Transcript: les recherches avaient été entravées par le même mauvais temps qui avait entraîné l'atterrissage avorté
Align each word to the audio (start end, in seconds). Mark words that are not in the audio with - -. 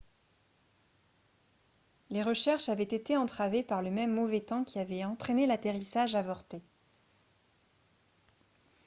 les 2.09 2.23
recherches 2.23 2.69
avaient 2.69 2.81
été 2.81 3.17
entravées 3.17 3.61
par 3.61 3.83
le 3.83 3.91
même 3.91 4.11
mauvais 4.11 4.41
temps 4.41 4.63
qui 4.63 4.79
avait 4.79 5.03
entraîné 5.05 5.45
l'atterrissage 5.45 6.15
avorté 6.15 6.63